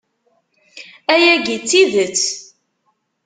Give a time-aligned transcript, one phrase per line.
[1.13, 2.23] Ayagi d tidet!